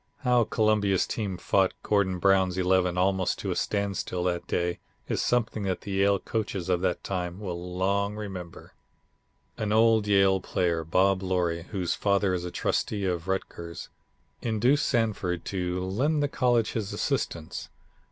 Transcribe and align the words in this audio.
How 0.21 0.45
Columbia's 0.45 1.05
team 1.05 1.37
fought 1.37 1.75
Gordon 1.83 2.17
Brown's 2.17 2.57
Eleven 2.57 2.97
almost 2.97 3.37
to 3.37 3.51
a 3.51 3.55
standstill 3.55 4.23
that 4.23 4.47
day 4.47 4.79
is 5.07 5.21
something 5.21 5.61
that 5.61 5.81
the 5.81 5.91
Yale 5.91 6.17
coaches 6.17 6.69
of 6.69 6.81
that 6.81 7.03
time 7.03 7.39
will 7.39 7.75
long 7.77 8.15
remember." 8.15 8.73
An 9.59 9.71
old 9.71 10.07
Yale 10.07 10.39
player, 10.41 10.83
Bob 10.83 11.21
Loree, 11.21 11.65
whose 11.65 11.93
father 11.93 12.33
is 12.33 12.43
a 12.45 12.49
Trustee 12.49 13.05
of 13.05 13.27
Rutgers, 13.27 13.89
induced 14.41 14.87
Sanford 14.87 15.45
to 15.45 15.85
lend 15.85 16.23
the 16.23 16.27
college 16.27 16.71
his 16.71 16.93
assistance. 16.93 17.69